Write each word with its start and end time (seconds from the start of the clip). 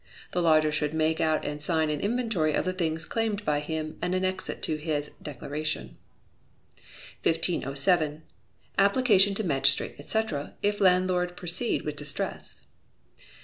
The 0.31 0.41
lodger 0.41 0.71
should 0.71 0.95
make 0.95 1.21
out 1.21 1.45
and 1.45 1.61
sign 1.61 1.91
an 1.91 1.99
inventory 2.01 2.55
of 2.55 2.65
the 2.65 2.73
things 2.73 3.05
claimed 3.05 3.45
by 3.45 3.59
him, 3.59 3.99
and 4.01 4.15
annex 4.15 4.49
it 4.49 4.63
to 4.63 4.75
this 4.75 5.11
declaration. 5.21 5.95
1507. 7.21 8.23
Application 8.79 9.35
to 9.35 9.43
Magistrate, 9.43 9.93
etc., 9.99 10.55
if 10.63 10.81
Landlord 10.81 11.37
proceed 11.37 11.83
with 11.83 11.97
Distress. 11.97 12.65